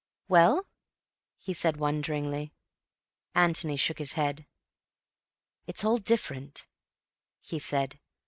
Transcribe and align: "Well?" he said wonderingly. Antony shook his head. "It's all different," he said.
"Well?" 0.27 0.65
he 1.37 1.53
said 1.53 1.77
wonderingly. 1.77 2.53
Antony 3.35 3.77
shook 3.77 3.99
his 3.99 4.13
head. 4.13 4.47
"It's 5.67 5.83
all 5.83 5.99
different," 5.99 6.65
he 7.39 7.59
said. 7.59 7.99